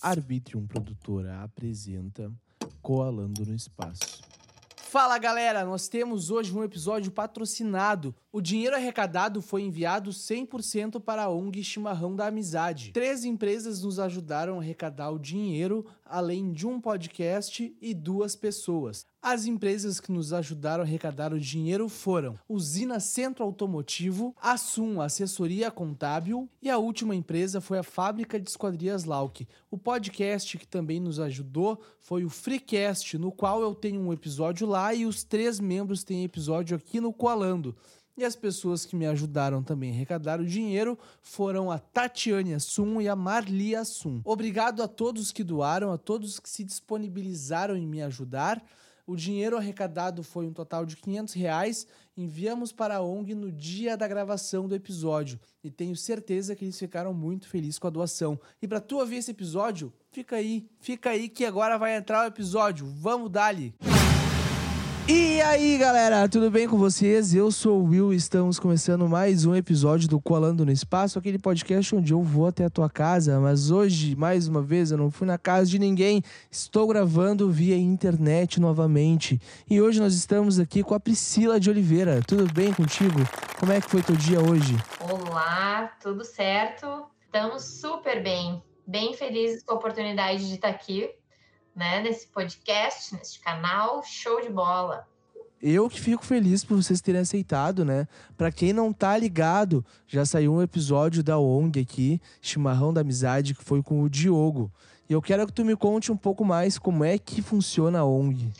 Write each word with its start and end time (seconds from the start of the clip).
Arbitrium 0.00 0.66
Produtora 0.66 1.42
apresenta 1.42 2.32
Coalando 2.80 3.44
no 3.44 3.54
Espaço. 3.54 4.22
Fala 4.76 5.18
galera, 5.18 5.64
nós 5.64 5.86
temos 5.86 6.30
hoje 6.30 6.50
um 6.56 6.64
episódio 6.64 7.12
patrocinado. 7.12 8.14
O 8.30 8.42
dinheiro 8.42 8.76
arrecadado 8.76 9.40
foi 9.40 9.62
enviado 9.62 10.10
100% 10.10 11.00
para 11.00 11.22
a 11.22 11.30
ONG 11.30 11.64
Chimarrão 11.64 12.14
da 12.14 12.26
Amizade. 12.26 12.92
Três 12.92 13.24
empresas 13.24 13.82
nos 13.82 13.98
ajudaram 13.98 14.56
a 14.56 14.60
arrecadar 14.60 15.10
o 15.10 15.18
dinheiro, 15.18 15.86
além 16.04 16.52
de 16.52 16.66
um 16.66 16.78
podcast 16.78 17.74
e 17.80 17.94
duas 17.94 18.36
pessoas. 18.36 19.06
As 19.22 19.46
empresas 19.46 19.98
que 19.98 20.12
nos 20.12 20.34
ajudaram 20.34 20.84
a 20.84 20.86
arrecadar 20.86 21.32
o 21.32 21.40
dinheiro 21.40 21.88
foram 21.88 22.38
Usina 22.46 23.00
Centro 23.00 23.42
Automotivo, 23.44 24.36
Assum 24.42 25.00
Assessoria 25.00 25.70
Contábil 25.70 26.50
e 26.60 26.68
a 26.68 26.76
última 26.76 27.16
empresa 27.16 27.62
foi 27.62 27.78
a 27.78 27.82
Fábrica 27.82 28.38
de 28.38 28.50
Esquadrias 28.50 29.04
Lauk. 29.04 29.48
O 29.70 29.78
podcast 29.78 30.58
que 30.58 30.68
também 30.68 31.00
nos 31.00 31.18
ajudou 31.18 31.80
foi 31.98 32.26
o 32.26 32.30
Freecast, 32.30 33.16
no 33.16 33.32
qual 33.32 33.62
eu 33.62 33.74
tenho 33.74 34.02
um 34.02 34.12
episódio 34.12 34.66
lá 34.66 34.92
e 34.92 35.06
os 35.06 35.24
três 35.24 35.58
membros 35.58 36.04
têm 36.04 36.24
episódio 36.24 36.76
aqui 36.76 37.00
no 37.00 37.10
Coalando. 37.10 37.74
E 38.18 38.24
as 38.24 38.34
pessoas 38.34 38.84
que 38.84 38.96
me 38.96 39.06
ajudaram 39.06 39.62
também 39.62 39.92
a 39.92 39.94
arrecadar 39.94 40.40
o 40.40 40.44
dinheiro 40.44 40.98
foram 41.22 41.70
a 41.70 41.78
Tatiane 41.78 42.52
Assum 42.52 43.00
e 43.00 43.08
a 43.08 43.14
Marli 43.14 43.76
Assum. 43.76 44.20
Obrigado 44.24 44.82
a 44.82 44.88
todos 44.88 45.30
que 45.30 45.44
doaram, 45.44 45.92
a 45.92 45.96
todos 45.96 46.40
que 46.40 46.50
se 46.50 46.64
disponibilizaram 46.64 47.76
em 47.76 47.86
me 47.86 48.02
ajudar. 48.02 48.60
O 49.06 49.14
dinheiro 49.14 49.56
arrecadado 49.56 50.24
foi 50.24 50.48
um 50.48 50.52
total 50.52 50.84
de 50.84 50.96
500 50.96 51.32
reais. 51.32 51.86
Enviamos 52.16 52.72
para 52.72 52.96
a 52.96 53.02
ONG 53.02 53.36
no 53.36 53.52
dia 53.52 53.96
da 53.96 54.08
gravação 54.08 54.66
do 54.66 54.74
episódio 54.74 55.38
e 55.62 55.70
tenho 55.70 55.94
certeza 55.94 56.56
que 56.56 56.64
eles 56.64 56.76
ficaram 56.76 57.14
muito 57.14 57.48
felizes 57.48 57.78
com 57.78 57.86
a 57.86 57.90
doação. 57.90 58.36
E 58.60 58.66
para 58.66 58.80
tu 58.80 58.98
ouvir 58.98 59.18
esse 59.18 59.30
episódio, 59.30 59.92
fica 60.10 60.34
aí, 60.34 60.68
fica 60.80 61.10
aí 61.10 61.28
que 61.28 61.44
agora 61.44 61.78
vai 61.78 61.96
entrar 61.96 62.24
o 62.24 62.26
episódio. 62.26 62.84
Vamos 62.84 63.30
dali! 63.30 63.72
E 65.10 65.40
aí, 65.40 65.78
galera, 65.78 66.28
tudo 66.28 66.50
bem 66.50 66.68
com 66.68 66.76
vocês? 66.76 67.34
Eu 67.34 67.50
sou 67.50 67.80
o 67.80 67.84
Will 67.84 68.12
e 68.12 68.16
estamos 68.16 68.58
começando 68.58 69.08
mais 69.08 69.46
um 69.46 69.54
episódio 69.54 70.06
do 70.06 70.20
Colando 70.20 70.66
no 70.66 70.70
Espaço, 70.70 71.18
aquele 71.18 71.38
podcast 71.38 71.96
onde 71.96 72.12
eu 72.12 72.22
vou 72.22 72.46
até 72.46 72.66
a 72.66 72.70
tua 72.70 72.90
casa, 72.90 73.40
mas 73.40 73.70
hoje, 73.70 74.14
mais 74.14 74.46
uma 74.46 74.60
vez, 74.60 74.90
eu 74.90 74.98
não 74.98 75.10
fui 75.10 75.26
na 75.26 75.38
casa 75.38 75.70
de 75.70 75.78
ninguém, 75.78 76.22
estou 76.50 76.86
gravando 76.86 77.50
via 77.50 77.74
internet 77.74 78.60
novamente. 78.60 79.40
E 79.70 79.80
hoje 79.80 79.98
nós 79.98 80.12
estamos 80.12 80.58
aqui 80.58 80.82
com 80.82 80.92
a 80.92 81.00
Priscila 81.00 81.58
de 81.58 81.70
Oliveira. 81.70 82.20
Tudo 82.26 82.52
bem 82.52 82.70
contigo? 82.74 83.20
Como 83.58 83.72
é 83.72 83.80
que 83.80 83.88
foi 83.88 84.02
teu 84.02 84.14
dia 84.14 84.42
hoje? 84.42 84.76
Olá, 85.00 85.90
tudo 86.02 86.22
certo? 86.22 87.06
Estamos 87.24 87.64
super 87.64 88.22
bem, 88.22 88.62
bem 88.86 89.14
felizes 89.14 89.62
com 89.62 89.72
a 89.72 89.76
oportunidade 89.76 90.46
de 90.46 90.56
estar 90.56 90.68
aqui 90.68 91.08
né, 91.78 92.00
nesse 92.00 92.26
podcast, 92.26 93.14
nesse 93.14 93.38
canal. 93.38 94.02
Show 94.02 94.42
de 94.42 94.50
bola! 94.50 95.06
Eu 95.62 95.88
que 95.88 96.00
fico 96.00 96.24
feliz 96.24 96.64
por 96.64 96.76
vocês 96.76 97.00
terem 97.00 97.20
aceitado, 97.20 97.84
né? 97.84 98.06
Para 98.36 98.50
quem 98.50 98.72
não 98.72 98.92
tá 98.92 99.16
ligado, 99.16 99.84
já 100.06 100.26
saiu 100.26 100.54
um 100.54 100.62
episódio 100.62 101.22
da 101.22 101.38
ONG 101.38 101.80
aqui, 101.80 102.20
Chimarrão 102.40 102.92
da 102.92 103.00
Amizade, 103.00 103.54
que 103.54 103.64
foi 103.64 103.82
com 103.82 104.02
o 104.02 104.10
Diogo. 104.10 104.70
E 105.08 105.12
eu 105.12 105.22
quero 105.22 105.46
que 105.46 105.52
tu 105.52 105.64
me 105.64 105.76
conte 105.76 106.12
um 106.12 106.16
pouco 106.16 106.44
mais 106.44 106.78
como 106.78 107.04
é 107.04 107.16
que 107.16 107.42
funciona 107.42 108.00
a 108.00 108.04
ONG. 108.04 108.52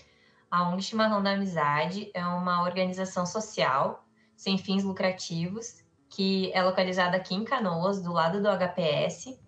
A 0.51 0.69
ONG 0.69 0.83
Chimarrão 0.83 1.23
da 1.23 1.33
Amizade 1.33 2.11
é 2.15 2.25
uma 2.25 2.63
organização 2.63 3.27
social 3.27 4.05
sem 4.37 4.57
fins 4.57 4.83
lucrativos 4.83 5.85
que 6.09 6.51
é 6.53 6.63
localizada 6.63 7.17
aqui 7.17 7.35
em 7.35 7.45
Canoas, 7.45 8.01
do 8.01 8.13
lado 8.13 8.41
do 8.41 8.49
HPS, 8.49 9.39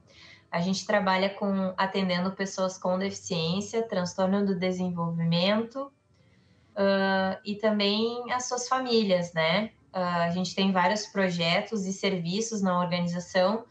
a 0.50 0.60
gente 0.60 0.84
trabalha 0.84 1.30
com 1.30 1.72
atendendo 1.76 2.32
pessoas 2.32 2.76
com 2.76 2.98
deficiência, 2.98 3.86
transtorno 3.86 4.44
do 4.44 4.58
desenvolvimento 4.58 5.92
uh, 6.70 7.38
e 7.44 7.54
também 7.54 8.32
as 8.32 8.48
suas 8.48 8.66
famílias, 8.66 9.32
né? 9.32 9.70
Uh, 9.94 9.98
a 9.98 10.30
gente 10.30 10.54
tem 10.54 10.72
vários 10.72 11.06
projetos 11.06 11.86
e 11.86 11.92
serviços 11.92 12.60
na 12.60 12.80
organização 12.80 13.64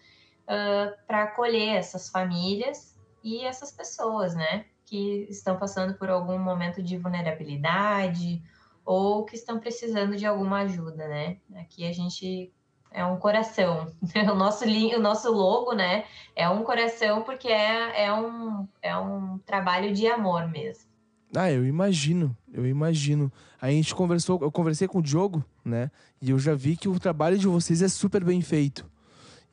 uh, 0.44 1.06
para 1.06 1.24
acolher 1.24 1.76
essas 1.76 2.10
famílias 2.10 2.98
e 3.24 3.44
essas 3.44 3.72
pessoas, 3.72 4.34
né? 4.34 4.66
Que 4.86 5.28
estão 5.30 5.58
passando 5.58 5.96
por 5.96 6.10
algum 6.10 6.40
momento 6.40 6.82
de 6.82 6.98
vulnerabilidade 6.98 8.42
ou 8.86 9.26
que 9.26 9.36
estão 9.36 9.60
precisando 9.60 10.16
de 10.16 10.26
alguma 10.26 10.62
ajuda, 10.62 11.08
né? 11.10 11.38
Aqui 11.56 11.86
a 11.86 11.92
gente 11.92 12.54
é 12.92 13.06
um 13.06 13.18
coração. 13.18 13.88
O 14.32 14.36
nosso, 14.36 14.66
o 14.66 15.00
nosso 15.00 15.32
logo, 15.32 15.74
né? 15.74 16.06
É 16.36 16.50
um 16.50 16.64
coração 16.64 17.24
porque 17.24 17.48
é, 17.48 18.06
é, 18.06 18.14
um, 18.14 18.68
é 18.82 18.96
um 18.98 19.38
trabalho 19.40 19.94
de 19.94 20.08
amor 20.08 20.48
mesmo. 20.48 20.90
Ah, 21.36 21.52
eu 21.52 21.66
imagino, 21.66 22.36
eu 22.52 22.66
imagino. 22.66 23.32
A 23.62 23.70
gente 23.70 23.94
conversou, 23.94 24.40
eu 24.42 24.52
conversei 24.52 24.88
com 24.88 25.00
o 25.00 25.02
Diogo, 25.02 25.44
né? 25.64 25.92
E 26.22 26.32
eu 26.32 26.40
já 26.40 26.56
vi 26.56 26.76
que 26.76 26.90
o 26.90 27.00
trabalho 27.00 27.38
de 27.38 27.48
vocês 27.48 27.82
é 27.82 27.88
super 27.88 28.24
bem 28.24 28.42
feito. 28.42 28.90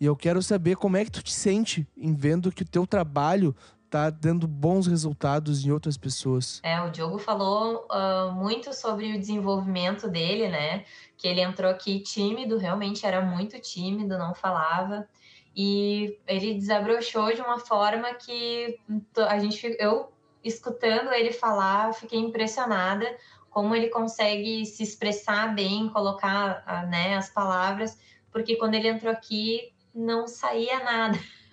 E 0.00 0.04
eu 0.04 0.14
quero 0.14 0.42
saber 0.42 0.76
como 0.76 0.96
é 0.96 1.04
que 1.04 1.10
tu 1.10 1.22
te 1.22 1.32
sente 1.32 1.86
em 1.96 2.14
vendo 2.14 2.52
que 2.52 2.62
o 2.62 2.68
teu 2.68 2.86
trabalho 2.86 3.54
tá 3.90 4.10
dando 4.10 4.46
bons 4.46 4.86
resultados 4.86 5.64
em 5.64 5.70
outras 5.70 5.96
pessoas. 5.96 6.60
É, 6.62 6.80
o 6.80 6.90
Diogo 6.90 7.18
falou 7.18 7.86
uh, 7.90 8.32
muito 8.32 8.72
sobre 8.72 9.14
o 9.14 9.18
desenvolvimento 9.18 10.08
dele, 10.08 10.48
né? 10.48 10.84
Que 11.16 11.28
ele 11.28 11.40
entrou 11.40 11.70
aqui 11.70 12.00
tímido, 12.00 12.58
realmente 12.58 13.06
era 13.06 13.20
muito 13.20 13.58
tímido, 13.60 14.18
não 14.18 14.34
falava. 14.34 15.08
E 15.54 16.18
ele 16.26 16.54
desabrochou 16.54 17.32
de 17.32 17.40
uma 17.40 17.58
forma 17.58 18.12
que 18.14 18.78
a 19.16 19.38
gente, 19.38 19.76
eu 19.78 20.12
escutando 20.44 21.12
ele 21.12 21.32
falar, 21.32 21.94
fiquei 21.94 22.18
impressionada 22.18 23.06
como 23.48 23.74
ele 23.74 23.88
consegue 23.88 24.66
se 24.66 24.82
expressar 24.82 25.54
bem, 25.54 25.88
colocar 25.88 26.86
né, 26.90 27.16
as 27.16 27.30
palavras, 27.30 27.98
porque 28.30 28.56
quando 28.56 28.74
ele 28.74 28.88
entrou 28.88 29.10
aqui 29.10 29.72
não 29.94 30.28
saía 30.28 30.84
nada. 30.84 31.18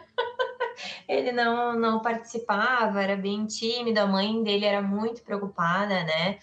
ele 1.07 1.31
não, 1.31 1.77
não 1.79 2.01
participava, 2.01 3.01
era 3.01 3.15
bem 3.15 3.45
tímido, 3.45 3.99
a 3.99 4.07
mãe 4.07 4.43
dele 4.43 4.65
era 4.65 4.81
muito 4.81 5.23
preocupada, 5.23 6.03
né? 6.03 6.39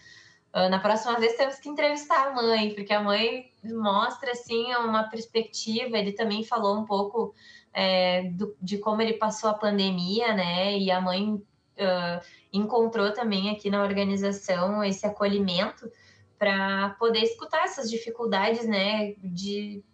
Uh, 0.52 0.68
na 0.68 0.80
próxima 0.80 1.18
vez 1.18 1.36
temos 1.36 1.56
que 1.56 1.68
entrevistar 1.68 2.26
a 2.26 2.32
mãe, 2.32 2.74
porque 2.74 2.92
a 2.92 3.00
mãe 3.00 3.50
mostra 3.64 4.32
assim 4.32 4.74
uma 4.74 5.04
perspectiva. 5.04 5.96
Ele 5.96 6.12
também 6.12 6.42
falou 6.42 6.76
um 6.76 6.84
pouco 6.84 7.32
é, 7.72 8.24
do, 8.30 8.56
de 8.60 8.78
como 8.78 9.00
ele 9.00 9.14
passou 9.14 9.48
a 9.48 9.54
pandemia, 9.54 10.34
né? 10.34 10.76
E 10.76 10.90
a 10.90 11.00
mãe 11.00 11.34
uh, 11.34 12.20
encontrou 12.52 13.12
também 13.12 13.50
aqui 13.50 13.70
na 13.70 13.82
organização 13.82 14.82
esse 14.82 15.06
acolhimento 15.06 15.88
para 16.36 16.96
poder 16.98 17.20
escutar 17.20 17.64
essas 17.64 17.88
dificuldades, 17.88 18.66
né? 18.66 19.14
De 19.18 19.84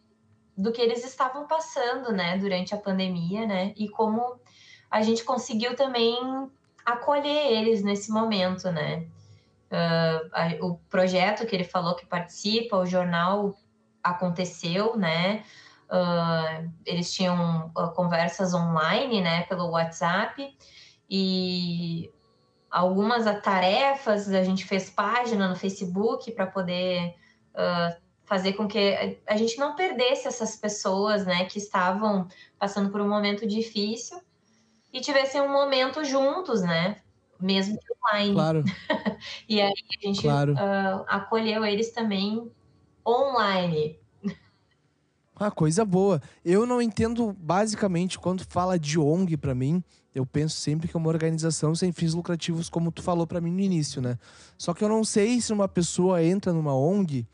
do 0.57 0.73
que 0.73 0.81
eles 0.81 1.05
estavam 1.05 1.47
passando, 1.47 2.13
né, 2.13 2.39
durante 2.39 2.75
a 2.75 2.79
pandemia, 2.79 3.47
né, 3.47 3.75
e 3.77 3.89
como 3.89 4.41
a 4.91 5.03
gente 5.03 5.23
conseguiu 5.25 5.77
também 5.77 6.17
acolher 6.85 7.53
eles 7.53 7.83
nesse 7.83 8.11
momento, 8.11 8.71
né. 8.71 9.07
Uh, 9.69 10.31
a, 10.33 10.65
o 10.65 10.79
projeto 10.89 11.45
que 11.45 11.55
ele 11.55 11.65
falou 11.65 11.97
que 11.97 12.07
participa, 12.07 12.77
o 12.77 12.87
jornal 12.87 13.57
aconteceu, 14.03 14.97
né, 14.97 15.45
uh, 15.91 16.71
eles 16.87 17.13
tinham 17.13 17.71
uh, 17.77 17.91
conversas 17.93 18.55
online, 18.55 19.21
né, 19.21 19.43
pelo 19.43 19.71
WhatsApp, 19.71 20.57
e 21.11 22.11
algumas 22.71 23.25
tarefas, 23.43 24.29
a 24.33 24.43
gente 24.43 24.65
fez 24.65 24.91
página 24.91 25.49
no 25.49 25.57
Facebook 25.57 26.31
para 26.33 26.47
poder 26.47 27.15
uh, 27.55 28.06
fazer 28.27 28.55
com 28.55 28.67
que 28.67 29.19
a 29.27 29.37
gente 29.37 29.57
não 29.57 29.75
perdesse 29.75 30.27
essas 30.27 30.57
pessoas, 30.57 31.25
né, 31.25 31.45
que 31.47 31.59
estavam 31.59 32.29
passando 32.59 32.91
por 32.91 33.01
um 33.01 33.09
momento 33.09 33.47
difícil 33.47 34.21
e 34.93 35.01
tivessem 35.01 35.41
um 35.41 35.51
momento 35.51 36.05
juntos, 36.05 36.61
né, 36.61 36.97
mesmo 37.41 37.79
que 37.79 37.87
online. 37.93 38.35
Claro. 38.35 38.65
e 39.49 39.61
aí 39.61 39.73
a 39.73 40.07
gente 40.07 40.23
claro. 40.23 40.55
uh, 40.55 41.05
acolheu 41.07 41.65
eles 41.65 41.93
também 41.93 42.51
online. 43.07 43.99
Ah, 45.39 45.51
coisa 45.51 45.85
boa. 45.85 46.21
Eu 46.43 46.67
não 46.67 46.81
entendo 46.81 47.37
basicamente 47.39 48.19
quando 48.19 48.43
fala 48.49 48.79
de 48.79 48.99
ONG 48.99 49.37
para 49.37 49.55
mim, 49.55 49.85
eu 50.15 50.25
penso 50.25 50.57
sempre 50.57 50.89
que 50.89 50.97
é 50.97 50.99
uma 50.99 51.11
organização 51.11 51.75
sem 51.75 51.93
fins 51.93 52.15
lucrativos, 52.15 52.71
como 52.71 52.91
tu 52.91 53.03
falou 53.03 53.27
para 53.27 53.41
mim 53.41 53.53
no 53.53 53.61
início, 53.61 54.01
né? 54.01 54.19
Só 54.57 54.73
que 54.73 54.83
eu 54.83 54.89
não 54.89 55.05
sei 55.05 55.39
se 55.43 55.53
uma 55.53 55.69
pessoa 55.69 56.25
entra 56.25 56.55
numa 56.55 56.75
ONG 56.75 57.27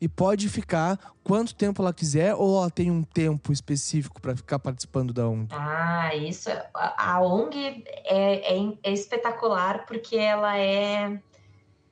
e 0.00 0.08
pode 0.08 0.48
ficar 0.48 0.98
quanto 1.22 1.54
tempo 1.54 1.80
ela 1.80 1.92
quiser 1.92 2.34
ou 2.34 2.58
ela 2.58 2.70
tem 2.70 2.90
um 2.90 3.02
tempo 3.02 3.52
específico 3.52 4.20
para 4.20 4.36
ficar 4.36 4.58
participando 4.58 5.12
da 5.12 5.28
ONG? 5.28 5.48
Ah, 5.52 6.14
isso. 6.14 6.50
A 6.74 7.20
ONG 7.20 7.84
é, 8.04 8.56
é, 8.56 8.72
é, 8.82 8.92
espetacular 8.92 9.86
porque 9.86 10.16
ela 10.16 10.58
é. 10.58 11.20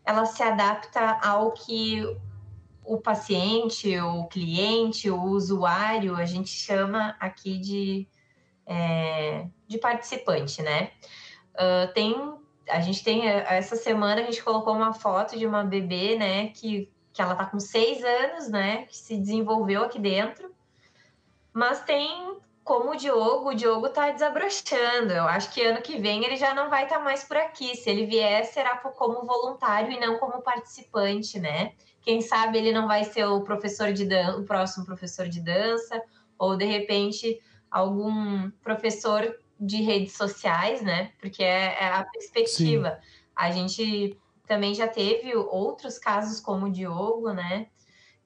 Ela 0.04 0.26
se 0.26 0.42
adapta 0.42 1.18
ao 1.22 1.52
que 1.52 2.04
o 2.84 2.98
paciente, 2.98 3.96
o 4.00 4.24
cliente, 4.24 5.08
o 5.08 5.22
usuário, 5.22 6.16
a 6.16 6.24
gente 6.24 6.50
chama 6.50 7.14
aqui 7.20 7.56
de 7.56 8.08
é, 8.66 9.46
de 9.66 9.78
participante, 9.78 10.62
né? 10.62 10.90
Uh, 11.54 11.92
tem, 11.92 12.14
a 12.68 12.80
gente 12.80 13.02
tem, 13.04 13.28
essa 13.28 13.76
semana 13.76 14.22
a 14.22 14.24
gente 14.24 14.42
colocou 14.42 14.74
uma 14.74 14.92
foto 14.92 15.38
de 15.38 15.46
uma 15.46 15.64
bebê, 15.64 16.16
né, 16.16 16.48
que, 16.48 16.90
que 17.12 17.20
ela 17.20 17.34
tá 17.34 17.46
com 17.46 17.60
seis 17.60 18.02
anos, 18.02 18.48
né, 18.48 18.86
que 18.86 18.96
se 18.96 19.16
desenvolveu 19.16 19.84
aqui 19.84 19.98
dentro, 19.98 20.54
mas 21.52 21.82
tem 21.84 22.40
como 22.64 22.92
o 22.92 22.96
Diogo, 22.96 23.50
o 23.50 23.54
Diogo 23.54 23.88
tá 23.88 24.10
desabrochando. 24.10 25.12
Eu 25.12 25.24
acho 25.24 25.50
que 25.50 25.60
ano 25.62 25.82
que 25.82 25.98
vem 25.98 26.24
ele 26.24 26.36
já 26.36 26.54
não 26.54 26.70
vai 26.70 26.84
estar 26.84 26.98
tá 26.98 27.04
mais 27.04 27.24
por 27.24 27.36
aqui. 27.36 27.76
Se 27.76 27.90
ele 27.90 28.06
vier, 28.06 28.44
será 28.44 28.76
como 28.76 29.26
voluntário 29.26 29.90
e 29.92 30.00
não 30.00 30.18
como 30.18 30.40
participante, 30.42 31.38
né? 31.38 31.72
Quem 32.00 32.20
sabe 32.20 32.58
ele 32.58 32.72
não 32.72 32.86
vai 32.86 33.04
ser 33.04 33.24
o 33.24 33.42
professor 33.42 33.92
de 33.92 34.04
dança, 34.04 34.38
o 34.38 34.44
próximo 34.44 34.84
professor 34.84 35.28
de 35.28 35.40
dança, 35.40 36.00
ou 36.38 36.56
de 36.56 36.64
repente 36.64 37.40
algum 37.70 38.50
professor 38.62 39.36
de 39.58 39.82
redes 39.82 40.16
sociais, 40.16 40.82
né? 40.82 41.12
Porque 41.20 41.42
é, 41.42 41.76
é 41.80 41.86
a 41.86 42.04
perspectiva. 42.04 43.00
Sim. 43.00 43.08
A 43.34 43.50
gente 43.50 44.18
também 44.46 44.74
já 44.74 44.88
teve 44.88 45.34
outros 45.34 45.98
casos 45.98 46.40
como 46.40 46.66
o 46.66 46.70
Diogo, 46.70 47.32
né? 47.32 47.68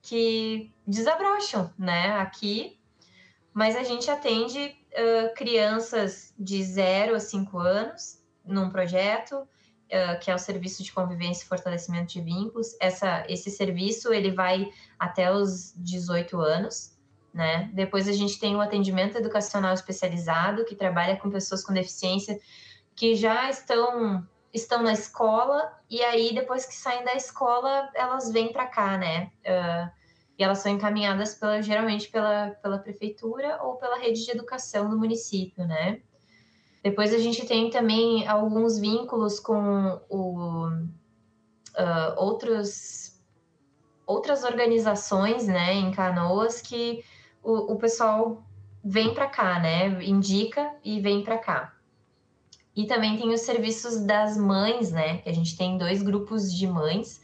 Que 0.03 0.73
desabrocham, 0.87 1.73
né? 1.79 2.13
Aqui, 2.21 2.79
mas 3.53 3.77
a 3.77 3.83
gente 3.83 4.11
atende 4.11 4.77
uh, 4.93 5.35
crianças 5.35 6.35
de 6.39 6.63
0 6.63 7.17
a 7.17 7.21
5 7.21 7.59
anos 7.59 8.23
num 8.45 8.71
projeto, 8.71 9.33
uh, 9.37 10.21
que 10.21 10.31
é 10.31 10.35
o 10.35 10.39
Serviço 10.39 10.83
de 10.83 10.93
Convivência 10.93 11.45
e 11.45 11.49
Fortalecimento 11.49 12.13
de 12.13 12.21
Vínculos. 12.21 12.77
Essa, 12.81 13.25
esse 13.29 13.51
serviço 13.51 14.13
ele 14.13 14.31
vai 14.31 14.71
até 14.99 15.33
os 15.33 15.73
18 15.77 16.41
anos, 16.41 16.97
né? 17.33 17.71
Depois 17.75 18.09
a 18.09 18.13
gente 18.13 18.39
tem 18.39 18.55
o 18.57 18.61
atendimento 18.61 19.17
educacional 19.17 19.75
especializado, 19.75 20.65
que 20.65 20.75
trabalha 20.75 21.17
com 21.17 21.31
pessoas 21.31 21.63
com 21.63 21.73
deficiência 21.73 22.39
que 22.95 23.15
já 23.15 23.51
estão 23.51 24.27
estão 24.56 24.82
na 24.82 24.93
escola 24.93 25.73
e 25.88 26.03
aí 26.03 26.35
depois 26.35 26.67
que 26.67 26.75
saem 26.75 27.05
da 27.05 27.14
escola 27.14 27.88
elas 27.94 28.32
vêm 28.32 28.53
para 28.53 28.67
cá, 28.67 28.97
né? 28.99 29.31
Uh, 29.44 29.91
e 30.38 30.44
elas 30.44 30.58
são 30.58 30.73
encaminhadas 30.73 31.35
pela, 31.35 31.62
geralmente 31.62 32.08
pela, 32.08 32.50
pela 32.62 32.79
prefeitura 32.79 33.62
ou 33.62 33.76
pela 33.76 33.97
rede 33.97 34.25
de 34.25 34.31
educação 34.31 34.91
do 34.91 34.99
município, 34.99 35.67
né? 35.67 36.00
Depois 36.82 37.12
a 37.12 37.19
gente 37.19 37.44
tem 37.47 37.70
também 37.70 38.29
alguns 38.29 38.79
vínculos 38.79 39.41
com 39.41 40.00
o, 40.08 40.69
uh, 40.69 42.14
outros, 42.17 43.20
outras 44.06 44.44
organizações, 44.44 45.47
né, 45.49 45.75
em 45.75 45.91
Canoas 45.91 46.61
que 46.61 47.05
o, 47.43 47.73
o 47.73 47.76
pessoal 47.76 48.44
vem 48.85 49.12
para 49.14 49.26
cá, 49.26 49.58
né, 49.58 50.05
indica 50.05 50.76
e 50.85 51.00
vem 51.00 51.25
para 51.25 51.38
cá. 51.38 51.75
E 52.76 52.87
também 52.87 53.17
tem 53.17 53.32
os 53.32 53.40
serviços 53.40 54.05
das 54.05 54.37
mães, 54.37 54.93
né, 54.93 55.17
que 55.19 55.28
a 55.31 55.32
gente 55.32 55.56
tem 55.56 55.78
dois 55.78 56.02
grupos 56.02 56.52
de 56.52 56.67
mães, 56.67 57.23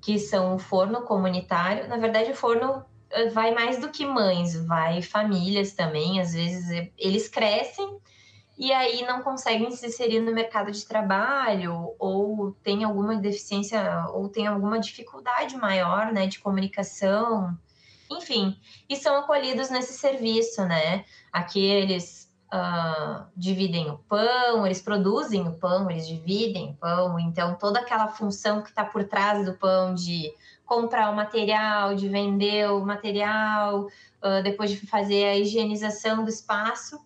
que 0.00 0.18
são 0.20 0.54
o 0.54 0.58
forno 0.58 1.02
comunitário. 1.02 1.88
Na 1.88 1.96
verdade, 1.96 2.30
o 2.30 2.36
forno 2.36 2.84
eh, 3.10 3.28
vai 3.30 3.52
mais 3.52 3.78
do 3.80 3.90
que 3.90 4.06
mães, 4.06 4.54
vai 4.64 5.02
famílias 5.02 5.72
também. 5.72 6.20
Às 6.20 6.32
vezes 6.32 6.70
eh, 6.70 6.90
eles 6.96 7.28
crescem 7.28 7.98
e 8.56 8.72
aí 8.72 9.04
não 9.04 9.22
conseguem 9.22 9.70
se 9.72 9.86
inserir 9.86 10.20
no 10.20 10.32
mercado 10.32 10.70
de 10.70 10.86
trabalho 10.86 11.94
ou 11.98 12.52
tem 12.62 12.84
alguma 12.84 13.16
deficiência 13.16 14.06
ou 14.12 14.28
tem 14.28 14.46
alguma 14.46 14.78
dificuldade 14.78 15.56
maior, 15.56 16.12
né, 16.12 16.26
de 16.28 16.38
comunicação, 16.38 17.56
enfim, 18.10 18.56
e 18.88 18.96
são 18.96 19.16
acolhidos 19.16 19.70
nesse 19.70 19.94
serviço, 19.94 20.64
né? 20.64 21.04
Aqui 21.32 21.64
eles 21.64 22.23
uh, 22.54 23.26
dividem 23.36 23.90
o 23.90 23.98
pão, 23.98 24.64
eles 24.64 24.80
produzem 24.80 25.46
o 25.48 25.52
pão, 25.52 25.90
eles 25.90 26.06
dividem 26.06 26.70
o 26.70 26.74
pão, 26.74 27.18
então 27.18 27.56
toda 27.56 27.80
aquela 27.80 28.08
função 28.08 28.62
que 28.62 28.68
está 28.68 28.84
por 28.84 29.04
trás 29.04 29.44
do 29.44 29.54
pão 29.54 29.92
de 29.92 30.32
comprar 30.64 31.10
o 31.10 31.16
material, 31.16 31.94
de 31.94 32.08
vender 32.08 32.70
o 32.70 32.84
material, 32.84 33.86
uh, 33.86 34.42
depois 34.42 34.70
de 34.70 34.86
fazer 34.86 35.24
a 35.24 35.36
higienização 35.36 36.22
do 36.22 36.30
espaço, 36.30 37.04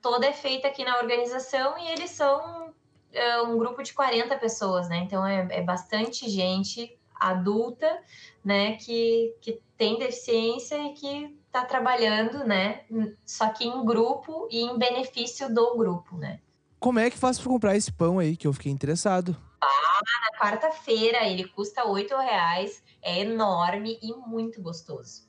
toda 0.00 0.26
é 0.26 0.32
feita 0.32 0.68
aqui 0.68 0.84
na 0.84 0.96
organização 0.96 1.78
e 1.78 1.88
eles 1.88 2.10
são 2.10 2.72
é, 3.12 3.42
um 3.42 3.58
grupo 3.58 3.82
de 3.82 3.92
40 3.92 4.36
pessoas, 4.36 4.88
né? 4.88 4.98
Então 4.98 5.26
é, 5.26 5.46
é, 5.50 5.62
bastante 5.62 6.28
gente 6.28 6.97
adulta, 7.18 8.00
né, 8.44 8.76
que, 8.76 9.34
que 9.40 9.60
tem 9.76 9.98
deficiência 9.98 10.76
e 10.76 10.94
que 10.94 11.38
está 11.46 11.64
trabalhando, 11.64 12.44
né, 12.44 12.84
só 13.24 13.48
que 13.50 13.66
em 13.66 13.84
grupo 13.84 14.48
e 14.50 14.60
em 14.60 14.78
benefício 14.78 15.52
do 15.52 15.76
grupo, 15.76 16.16
né. 16.16 16.40
Como 16.78 16.98
é 16.98 17.10
que 17.10 17.18
faz 17.18 17.38
para 17.38 17.48
comprar 17.48 17.76
esse 17.76 17.92
pão 17.92 18.18
aí 18.18 18.36
que 18.36 18.46
eu 18.46 18.52
fiquei 18.52 18.70
interessado? 18.70 19.36
Ah, 19.60 20.00
na 20.30 20.38
quarta-feira 20.38 21.26
ele 21.26 21.48
custa 21.48 21.84
oito 21.88 22.16
reais, 22.16 22.82
é 23.02 23.20
enorme 23.20 23.98
e 24.00 24.14
muito 24.14 24.62
gostoso. 24.62 25.26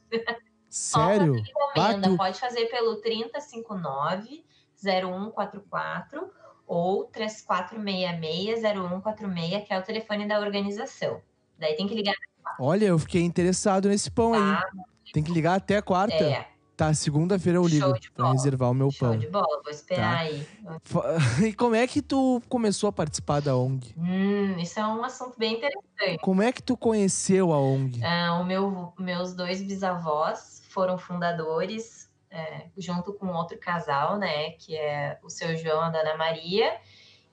Sério? 0.69 1.35
Encomenda, 1.35 2.15
pode 2.15 2.39
fazer 2.39 2.67
pelo 2.67 2.97
3059 2.97 4.45
0144 4.81 6.31
ou 6.67 7.09
3466-0146, 7.11 9.65
que 9.65 9.73
é 9.73 9.79
o 9.79 9.83
telefone 9.83 10.27
da 10.27 10.39
organização. 10.39 11.19
Daí 11.59 11.75
tem 11.75 11.87
que 11.87 11.95
ligar. 11.95 12.15
Olha, 12.59 12.85
eu 12.85 12.99
fiquei 12.99 13.21
interessado 13.21 13.89
nesse 13.89 14.09
pão 14.09 14.31
tá. 14.31 14.63
aí. 14.73 15.11
Tem 15.13 15.23
que 15.23 15.31
ligar 15.31 15.55
até 15.55 15.77
a 15.77 15.81
quarta. 15.81 16.15
É. 16.15 16.47
Tá, 16.79 16.93
segunda-feira 16.93 17.57
eu 17.57 17.67
ligo 17.67 17.93
pra 18.15 18.31
reservar 18.31 18.71
o 18.71 18.73
meu 18.73 18.89
Show 18.89 18.99
pão. 18.99 19.11
Show 19.11 19.19
de 19.19 19.27
bola, 19.27 19.61
vou 19.61 19.69
esperar 19.69 20.15
tá. 20.15 20.19
aí. 20.19 20.47
E 21.45 21.53
como 21.53 21.75
é 21.75 21.85
que 21.85 22.01
tu 22.01 22.41
começou 22.47 22.87
a 22.87 22.91
participar 22.93 23.41
da 23.41 23.53
ONG? 23.53 23.93
Hum, 23.97 24.57
isso 24.57 24.79
é 24.79 24.87
um 24.87 25.03
assunto 25.03 25.37
bem 25.37 25.55
interessante. 25.55 26.21
Como 26.21 26.41
é 26.41 26.53
que 26.53 26.63
tu 26.63 26.77
conheceu 26.77 27.51
a 27.51 27.59
ONG? 27.59 28.01
Ah, 28.01 28.39
o 28.39 28.45
meu, 28.45 28.93
meus 28.97 29.33
dois 29.33 29.61
bisavós 29.61 30.63
foram 30.69 30.97
fundadores 30.97 32.09
é, 32.31 32.67
junto 32.77 33.11
com 33.11 33.27
outro 33.27 33.57
casal, 33.57 34.17
né, 34.17 34.51
que 34.51 34.75
é 34.77 35.19
o 35.21 35.29
seu 35.29 35.57
João 35.57 35.83
e 35.83 35.87
a 35.87 35.89
Dona 35.89 36.15
Maria, 36.15 36.77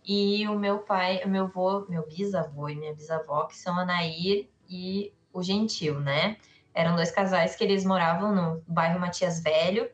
e 0.07 0.47
o 0.47 0.57
meu 0.57 0.79
pai, 0.79 1.21
o 1.25 1.29
meu 1.29 1.45
avô, 1.45 1.85
meu 1.89 2.07
bisavô 2.07 2.69
e 2.69 2.77
minha 2.77 2.95
bisavó, 2.95 3.47
que 3.47 3.57
são 3.57 3.77
a 3.77 3.85
Nair 3.85 4.49
e 4.69 5.13
o 5.33 5.43
Gentil, 5.43 5.99
né? 5.99 6.37
Eram 6.73 6.95
dois 6.95 7.11
casais 7.11 7.57
que 7.57 7.65
eles 7.65 7.85
moravam 7.85 8.33
no 8.35 8.63
bairro 8.69 9.01
Matias 9.01 9.43
Velho, 9.43 9.91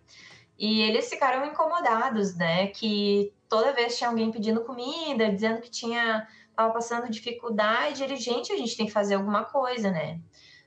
e 0.59 0.82
eles 0.82 1.09
ficaram 1.09 1.47
incomodados, 1.47 2.37
né, 2.37 2.67
que 2.69 3.32
toda 3.49 3.73
vez 3.73 3.97
tinha 3.97 4.11
alguém 4.11 4.31
pedindo 4.31 4.62
comida, 4.64 5.31
dizendo 5.31 5.61
que 5.61 5.70
tinha 5.70 6.26
tava 6.54 6.73
passando 6.73 7.11
dificuldade, 7.11 8.04
ele, 8.04 8.16
gente, 8.16 8.52
a 8.52 8.57
gente 8.57 8.76
tem 8.76 8.87
que 8.87 8.92
fazer 8.92 9.14
alguma 9.14 9.45
coisa, 9.45 9.90
né? 9.90 10.21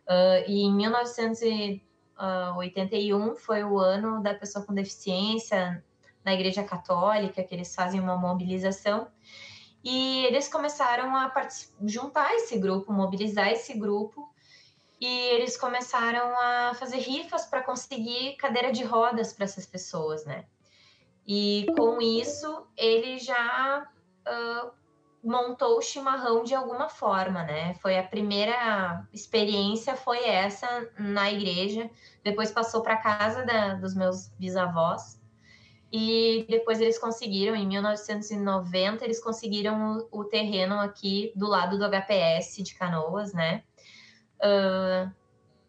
Uh, 0.08 0.50
e 0.50 0.64
em 0.64 0.74
1900 0.74 1.42
uh, 1.42 2.58
81 2.58 3.36
foi 3.36 3.64
o 3.64 3.78
ano 3.78 4.22
da 4.22 4.34
pessoa 4.34 4.66
com 4.66 4.74
deficiência 4.74 5.84
na 6.25 6.34
Igreja 6.34 6.63
Católica, 6.63 7.44
que 7.44 7.53
eles 7.53 7.74
fazem 7.74 8.00
uma 8.01 8.17
mobilização. 8.17 9.08
E 9.84 10.25
eles 10.25 10.48
começaram 10.48 11.15
a 11.15 11.32
juntar 11.86 12.34
esse 12.34 12.58
grupo, 12.58 12.91
mobilizar 12.91 13.50
esse 13.50 13.77
grupo, 13.77 14.27
e 15.00 15.08
eles 15.08 15.55
começaram 15.55 16.36
a 16.39 16.74
fazer 16.74 16.98
rifas 16.98 17.46
para 17.46 17.62
conseguir 17.62 18.36
cadeira 18.38 18.72
de 18.72 18.84
rodas 18.84 19.32
para 19.32 19.46
essas 19.46 19.65
pessoas, 19.65 20.25
né? 20.25 20.46
E 21.27 21.67
com 21.77 22.01
isso, 22.01 22.67
ele 22.75 23.20
já 23.20 23.88
uh, 24.27 24.72
montou 25.24 25.79
o 25.79 25.82
chimarrão 25.82 26.44
de 26.44 26.53
alguma 26.53 26.88
forma, 26.88 27.44
né? 27.44 27.74
Foi 27.75 27.98
a 27.98 28.03
primeira 28.03 29.05
experiência, 29.12 29.96
foi 29.96 30.24
essa 30.24 30.88
na 30.98 31.32
igreja. 31.32 31.89
Depois 32.24 32.51
passou 32.51 32.82
para 32.82 32.98
casa 32.98 33.44
da, 33.44 33.74
dos 33.74 33.96
meus 33.96 34.29
bisavós. 34.39 35.20
E 35.98 36.46
depois 36.50 36.82
eles 36.82 37.00
conseguiram, 37.00 37.56
em 37.56 37.66
1990, 37.66 39.06
eles 39.06 39.24
conseguiram 39.24 40.06
o, 40.12 40.20
o 40.20 40.24
terreno 40.25 40.78
aqui 40.78 41.32
do 41.38 41.48
lado 41.48 41.78
do 41.78 41.86
HPS 41.86 42.58
de 42.62 42.75
Canoas, 42.75 43.34
né? 43.34 43.64
Uh, 44.42 45.10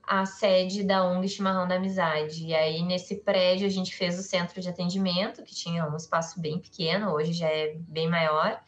a 0.03 0.27
sede 0.27 0.83
da 0.83 1.05
ONG 1.05 1.29
Chimarrão 1.29 1.69
da 1.69 1.77
Amizade. 1.77 2.45
E 2.45 2.55
aí, 2.57 2.83
nesse 2.83 3.17
prédio, 3.23 3.69
a 3.69 3.71
gente 3.71 3.95
fez 3.95 4.19
o 4.19 4.23
centro 4.23 4.61
de 4.61 4.69
atendimento, 4.69 5.45
que 5.45 5.55
tinha 5.55 5.89
um 5.89 5.97
espaço 5.97 6.41
bem 6.41 6.59
pequeno, 6.59 7.13
hoje 7.13 7.33
já 7.33 7.49
é 7.49 7.77
bem 7.79 8.09
maior 8.09 8.61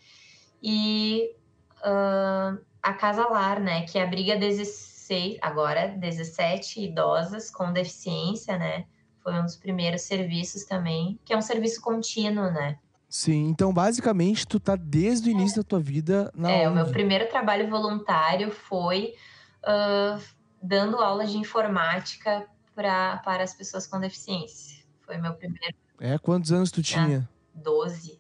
e 0.62 1.34
uh, 1.78 2.58
a 2.80 2.92
Casa 2.92 3.26
Lar, 3.28 3.60
né, 3.60 3.82
que 3.82 3.98
abriga 3.98 4.36
16, 4.36 5.38
agora 5.40 5.88
17 5.88 6.84
idosas 6.84 7.50
com 7.50 7.72
deficiência, 7.72 8.56
né? 8.56 8.86
Foi 9.22 9.34
um 9.38 9.44
dos 9.44 9.56
primeiros 9.56 10.02
serviços 10.02 10.64
também, 10.64 11.18
que 11.24 11.32
é 11.32 11.36
um 11.36 11.42
serviço 11.42 11.80
contínuo, 11.80 12.50
né? 12.50 12.78
Sim, 13.08 13.46
então 13.48 13.72
basicamente 13.72 14.46
tu 14.46 14.60
tá 14.60 14.76
desde 14.76 15.30
o 15.30 15.32
início 15.32 15.60
é. 15.60 15.62
da 15.62 15.68
tua 15.68 15.80
vida 15.80 16.30
na 16.34 16.50
É, 16.50 16.68
ONG. 16.68 16.72
o 16.72 16.74
meu 16.74 16.92
primeiro 16.92 17.26
trabalho 17.28 17.68
voluntário 17.68 18.50
foi 18.50 19.14
uh, 19.64 20.22
dando 20.62 20.96
aulas 20.98 21.30
de 21.32 21.38
informática 21.38 22.46
pra, 22.74 23.16
para 23.18 23.42
as 23.42 23.54
pessoas 23.54 23.86
com 23.86 23.98
deficiência. 23.98 24.84
Foi 25.06 25.16
meu 25.16 25.32
primeiro 25.34 25.74
É, 25.98 26.18
quantos 26.18 26.52
anos 26.52 26.70
tu 26.70 26.82
tinha? 26.82 27.26
Ah, 27.30 27.38
doze. 27.54 28.18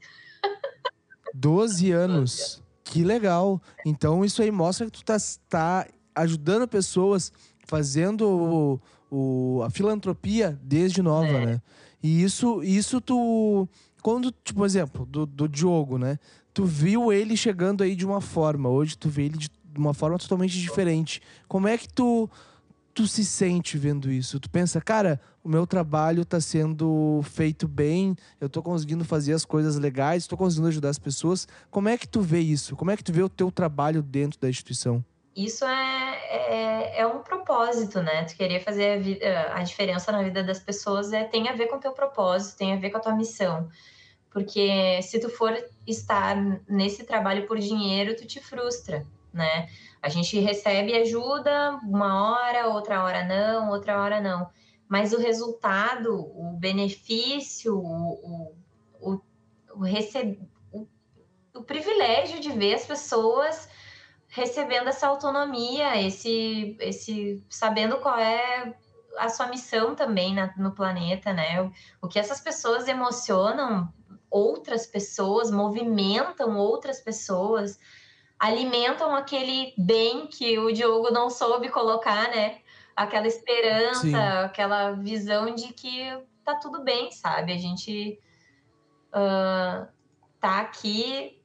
Doze 1.34 1.92
anos. 1.92 2.62
Que 2.82 3.04
legal. 3.04 3.60
Então 3.84 4.24
isso 4.24 4.40
aí 4.40 4.50
mostra 4.50 4.86
que 4.86 4.92
tu 4.92 5.04
tá, 5.04 5.16
tá 5.48 5.86
ajudando 6.14 6.66
pessoas, 6.66 7.30
fazendo 7.66 8.80
o, 9.10 9.62
a 9.64 9.70
filantropia 9.70 10.58
desde 10.62 11.02
nova, 11.02 11.26
é. 11.26 11.46
né? 11.46 11.62
E 12.02 12.22
isso, 12.22 12.62
isso 12.62 13.00
tu. 13.00 13.68
Quando, 14.02 14.32
tipo, 14.44 14.64
exemplo, 14.64 15.04
do, 15.04 15.26
do 15.26 15.48
Diogo, 15.48 15.98
né? 15.98 16.18
Tu 16.54 16.64
viu 16.64 17.12
ele 17.12 17.36
chegando 17.36 17.82
aí 17.82 17.94
de 17.94 18.06
uma 18.06 18.20
forma, 18.20 18.68
hoje 18.68 18.96
tu 18.96 19.08
vê 19.08 19.24
ele 19.24 19.38
de 19.38 19.50
uma 19.76 19.94
forma 19.94 20.18
totalmente 20.18 20.58
diferente. 20.58 21.20
Como 21.46 21.68
é 21.68 21.76
que 21.76 21.88
tu 21.88 22.28
tu 22.98 23.06
se 23.06 23.24
sente 23.24 23.78
vendo 23.78 24.10
isso? 24.10 24.40
Tu 24.40 24.50
pensa, 24.50 24.80
cara, 24.80 25.20
o 25.44 25.48
meu 25.48 25.64
trabalho 25.64 26.22
está 26.22 26.40
sendo 26.40 27.20
feito 27.22 27.68
bem, 27.68 28.16
eu 28.40 28.48
estou 28.48 28.60
conseguindo 28.60 29.04
fazer 29.04 29.34
as 29.34 29.44
coisas 29.44 29.76
legais, 29.76 30.24
estou 30.24 30.36
conseguindo 30.36 30.66
ajudar 30.66 30.88
as 30.88 30.98
pessoas. 30.98 31.46
Como 31.70 31.88
é 31.88 31.96
que 31.96 32.08
tu 32.08 32.20
vê 32.20 32.40
isso? 32.40 32.74
Como 32.74 32.90
é 32.90 32.96
que 32.96 33.04
tu 33.04 33.12
vê 33.12 33.22
o 33.22 33.28
teu 33.28 33.52
trabalho 33.52 34.02
dentro 34.02 34.40
da 34.40 34.50
instituição? 34.50 35.04
Isso 35.36 35.64
é, 35.64 36.18
é, 36.30 37.00
é 37.00 37.06
um 37.06 37.22
propósito, 37.22 38.02
né? 38.02 38.24
Tu 38.24 38.36
querer 38.36 38.60
fazer 38.60 38.92
a, 38.92 38.98
vida, 38.98 39.52
a 39.52 39.62
diferença 39.62 40.10
na 40.10 40.22
vida 40.22 40.42
das 40.42 40.58
pessoas 40.58 41.12
é, 41.12 41.24
tem 41.24 41.48
a 41.48 41.52
ver 41.52 41.66
com 41.66 41.76
o 41.76 41.80
teu 41.80 41.92
propósito, 41.92 42.58
tem 42.58 42.72
a 42.72 42.76
ver 42.76 42.90
com 42.90 42.98
a 42.98 43.00
tua 43.00 43.14
missão. 43.14 43.68
Porque 44.30 45.00
se 45.02 45.20
tu 45.20 45.28
for 45.28 45.56
estar 45.86 46.36
nesse 46.68 47.04
trabalho 47.04 47.46
por 47.46 47.58
dinheiro, 47.58 48.16
tu 48.16 48.26
te 48.26 48.40
frustra, 48.40 49.06
né? 49.32 49.68
A 50.02 50.08
gente 50.08 50.38
recebe 50.38 50.94
ajuda 50.94 51.78
uma 51.82 52.32
hora, 52.32 52.68
outra 52.68 53.02
hora 53.02 53.24
não, 53.24 53.70
outra 53.70 54.00
hora 54.00 54.20
não. 54.20 54.48
Mas 54.88 55.12
o 55.12 55.18
resultado, 55.18 56.14
o 56.14 56.56
benefício, 56.58 57.76
o, 57.76 58.54
o, 59.00 59.12
o, 59.12 59.20
o, 59.74 59.84
o, 60.72 60.88
o 61.54 61.62
privilégio 61.62 62.40
de 62.40 62.50
ver 62.50 62.74
as 62.74 62.86
pessoas 62.86 63.68
recebendo 64.28 64.88
essa 64.88 65.06
autonomia, 65.06 66.00
esse, 66.00 66.76
esse 66.80 67.42
sabendo 67.48 67.98
qual 67.98 68.18
é 68.18 68.74
a 69.16 69.28
sua 69.28 69.48
missão 69.48 69.94
também 69.94 70.34
na, 70.34 70.54
no 70.56 70.72
planeta, 70.72 71.32
né? 71.32 71.60
O, 71.62 71.72
o 72.02 72.08
que 72.08 72.18
essas 72.18 72.40
pessoas 72.40 72.86
emocionam 72.86 73.92
outras 74.30 74.86
pessoas, 74.86 75.50
movimentam 75.50 76.56
outras 76.56 77.00
pessoas 77.00 77.78
alimentam 78.38 79.16
aquele 79.16 79.74
bem 79.76 80.28
que 80.28 80.58
o 80.58 80.72
Diogo 80.72 81.10
não 81.10 81.28
soube 81.28 81.68
colocar, 81.70 82.30
né? 82.30 82.58
Aquela 82.94 83.26
esperança, 83.26 84.00
Sim. 84.00 84.14
aquela 84.14 84.92
visão 84.92 85.54
de 85.54 85.72
que 85.72 86.06
tá 86.44 86.54
tudo 86.54 86.84
bem, 86.84 87.10
sabe? 87.10 87.52
A 87.52 87.58
gente 87.58 88.18
uh, 89.08 89.88
tá 90.40 90.60
aqui 90.60 91.37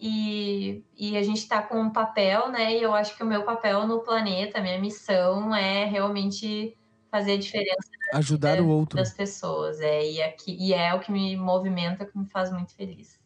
e, 0.00 0.82
e 0.96 1.16
a 1.16 1.22
gente 1.22 1.46
tá 1.46 1.62
com 1.62 1.80
um 1.80 1.90
papel, 1.90 2.50
né? 2.50 2.76
E 2.76 2.82
eu 2.82 2.94
acho 2.94 3.16
que 3.16 3.22
o 3.22 3.26
meu 3.26 3.42
papel 3.44 3.86
no 3.86 4.00
planeta, 4.00 4.60
minha 4.60 4.80
missão 4.80 5.54
é 5.54 5.84
realmente 5.84 6.76
fazer 7.10 7.32
a 7.32 7.38
diferença 7.38 7.90
ajudar 8.14 8.60
o 8.60 8.68
outro 8.68 8.96
das 8.96 9.12
pessoas 9.12 9.80
é 9.80 10.04
e, 10.10 10.22
aqui, 10.22 10.56
e 10.58 10.72
é 10.72 10.94
o 10.94 11.00
que 11.00 11.12
me 11.12 11.36
movimenta 11.36 12.04
que 12.04 12.16
me 12.16 12.26
faz 12.26 12.52
muito 12.52 12.74
feliz 12.74 13.18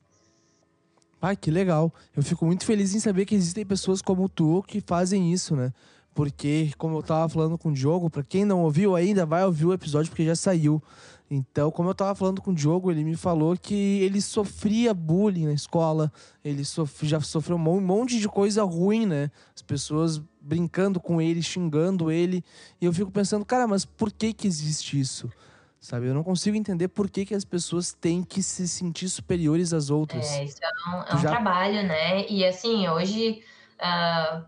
Ai, 1.21 1.37
que 1.37 1.51
legal. 1.51 1.91
Eu 2.15 2.23
fico 2.23 2.45
muito 2.45 2.67
feliz 2.67 2.95
em 2.95 3.01
saber 3.01 3.25
que 3.25 3.35
existem 3.35 3.65
pessoas 3.65 4.03
como 4.03 4.29
tu 4.29 4.63
que 4.69 4.83
fazem 4.83 5.33
isso, 5.33 5.57
né? 5.57 5.73
Porque, 6.15 6.71
como 6.79 6.99
eu 6.99 7.03
tava 7.03 7.29
falando 7.29 7.59
com 7.59 7.71
o 7.71 7.73
Diogo, 7.73 8.09
para 8.09 8.23
quem 8.23 8.45
não 8.45 8.63
ouviu 8.63 8.95
ainda, 8.95 9.27
vai 9.27 9.45
ouvir 9.45 9.67
o 9.67 9.73
episódio 9.73 10.11
porque 10.11 10.25
já 10.25 10.37
saiu. 10.37 10.81
Então, 11.29 11.71
como 11.71 11.89
eu 11.89 11.95
tava 11.95 12.15
falando 12.15 12.41
com 12.41 12.53
o 12.53 12.55
Diogo, 12.55 12.91
ele 12.91 13.03
me 13.03 13.17
falou 13.17 13.57
que 13.57 13.75
ele 14.01 14.21
sofria 14.21 14.95
bullying 14.95 15.47
na 15.47 15.53
escola, 15.53 16.13
ele 16.45 16.65
sofre, 16.65 17.09
já 17.09 17.21
sofreu 17.21 17.57
um 17.57 17.81
monte 17.81 18.21
de 18.21 18.29
coisa 18.29 18.63
ruim, 18.63 19.07
né? 19.07 19.31
As 19.55 19.63
pessoas 19.63 20.23
brincando 20.41 21.01
com 21.01 21.21
ele, 21.21 21.43
xingando 21.43 22.11
ele. 22.11 22.45
E 22.81 22.85
eu 22.85 22.93
fico 22.93 23.11
pensando, 23.11 23.45
cara, 23.45 23.67
mas 23.67 23.85
por 23.85 24.13
que 24.13 24.33
que 24.33 24.47
existe 24.47 25.01
isso? 25.01 25.29
Sabe? 25.81 26.07
Eu 26.07 26.15
não 26.15 26.23
consigo 26.23 26.57
entender 26.57 26.89
por 26.89 27.11
que, 27.11 27.27
que 27.27 27.35
as 27.35 27.45
pessoas 27.45 27.93
têm 27.93 28.23
que 28.23 28.43
se 28.43 28.69
sentir 28.69 29.09
superiores 29.09 29.73
às 29.73 29.91
outras. 29.91 30.25
É, 30.33 30.45
isso 30.45 30.59
é 30.63 30.91
um, 30.91 31.03
é 31.03 31.15
um 31.17 31.19
já... 31.19 31.31
trabalho, 31.31 31.83
né? 31.83 32.27
E 32.29 32.45
assim, 32.45 32.89
hoje, 32.89 33.43
uh, 33.81 34.45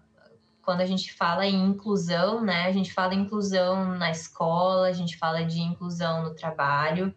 quando 0.67 0.81
a 0.81 0.87
gente 0.87 1.15
fala 1.15 1.47
em 1.47 1.65
inclusão, 1.65 2.43
né? 2.43 2.65
A 2.67 2.73
gente 2.73 2.93
fala 2.93 3.15
inclusão 3.15 3.97
na 3.97 4.11
escola, 4.11 4.89
a 4.89 4.93
gente 4.93 5.17
fala 5.17 5.45
de 5.45 5.61
inclusão 5.61 6.25
no 6.25 6.35
trabalho. 6.35 7.15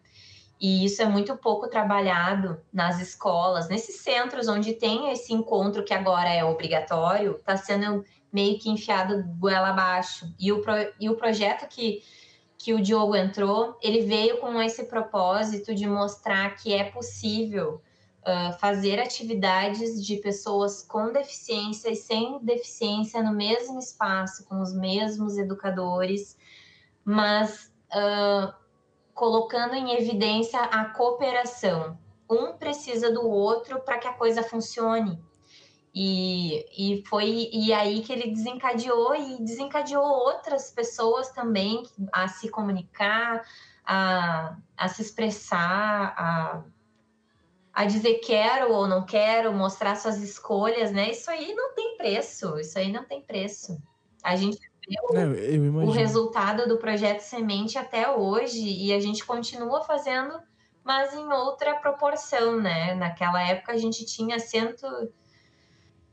E 0.60 0.84
isso 0.84 1.02
é 1.02 1.04
muito 1.04 1.36
pouco 1.36 1.68
trabalhado 1.68 2.60
nas 2.72 3.00
escolas, 3.00 3.68
nesses 3.68 3.96
centros 3.96 4.46
onde 4.46 4.74
tem 4.74 5.10
esse 5.10 5.32
encontro 5.32 5.82
que 5.82 5.92
agora 5.92 6.28
é 6.28 6.44
obrigatório, 6.44 7.32
está 7.32 7.56
sendo 7.56 8.04
meio 8.32 8.56
que 8.56 8.70
enfiado 8.70 9.24
goela 9.36 9.70
abaixo. 9.70 10.32
E 10.38 10.52
o, 10.52 10.62
pro, 10.62 10.74
e 11.00 11.10
o 11.10 11.16
projeto 11.16 11.66
que 11.68 12.02
que 12.62 12.74
o 12.74 12.82
Diogo 12.82 13.16
entrou, 13.16 13.78
ele 13.82 14.02
veio 14.02 14.36
com 14.36 14.60
esse 14.60 14.84
propósito 14.84 15.74
de 15.74 15.86
mostrar 15.86 16.56
que 16.56 16.74
é 16.74 16.84
possível 16.84 17.80
uh, 18.22 18.58
fazer 18.58 19.00
atividades 19.00 20.04
de 20.04 20.16
pessoas 20.16 20.82
com 20.82 21.12
deficiência 21.12 21.90
e 21.90 21.96
sem 21.96 22.38
deficiência 22.42 23.22
no 23.22 23.32
mesmo 23.32 23.78
espaço, 23.78 24.44
com 24.44 24.60
os 24.60 24.74
mesmos 24.74 25.38
educadores, 25.38 26.36
mas 27.04 27.72
uh, 27.92 28.52
colocando 29.14 29.74
em 29.74 29.94
evidência 29.94 30.60
a 30.60 30.86
cooperação. 30.86 31.98
Um 32.28 32.52
precisa 32.52 33.12
do 33.12 33.28
outro 33.28 33.80
para 33.80 33.98
que 33.98 34.06
a 34.06 34.12
coisa 34.12 34.42
funcione. 34.42 35.20
E, 35.92 36.64
e 36.78 37.04
foi 37.08 37.50
e 37.52 37.72
aí 37.72 38.00
que 38.02 38.12
ele 38.12 38.30
desencadeou 38.30 39.16
e 39.16 39.42
desencadeou 39.42 40.04
outras 40.04 40.70
pessoas 40.70 41.32
também 41.32 41.82
a 42.12 42.28
se 42.28 42.48
comunicar, 42.48 43.42
a, 43.84 44.56
a 44.76 44.88
se 44.88 45.02
expressar, 45.02 46.14
a, 46.16 46.62
a 47.72 47.84
dizer 47.84 48.14
quero 48.20 48.72
ou 48.72 48.86
não 48.86 49.04
quero, 49.04 49.52
mostrar 49.52 49.94
suas 49.96 50.18
escolhas, 50.18 50.90
né? 50.90 51.10
Isso 51.10 51.30
aí 51.30 51.54
não 51.54 51.74
tem 51.74 51.96
preço, 51.96 52.58
isso 52.58 52.78
aí 52.78 52.92
não 52.92 53.04
tem 53.04 53.22
preço. 53.22 53.80
A 54.22 54.36
gente 54.36 54.58
vê 54.88 54.96
o, 55.00 55.86
o 55.86 55.90
resultado 55.90 56.68
do 56.68 56.78
projeto 56.78 57.20
Semente 57.20 57.78
até 57.78 58.10
hoje 58.10 58.60
e 58.60 58.92
a 58.92 59.00
gente 59.00 59.24
continua 59.24 59.82
fazendo, 59.82 60.40
mas 60.82 61.14
em 61.14 61.32
outra 61.32 61.74
proporção, 61.76 62.60
né? 62.60 62.94
Naquela 62.94 63.40
época 63.42 63.72
a 63.72 63.78
gente 63.78 64.04
tinha 64.04 64.38
cento 64.38 64.86